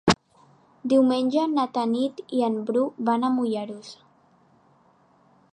Diumenge 0.93 1.43
na 1.51 1.67
Tanit 1.75 2.23
i 2.39 2.43
en 2.49 2.57
Bru 2.71 2.89
van 3.11 3.29
a 3.29 3.33
Mollerussa. 3.37 4.13